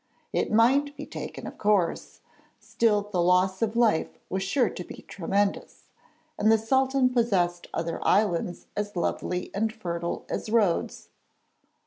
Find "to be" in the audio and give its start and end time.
4.71-5.05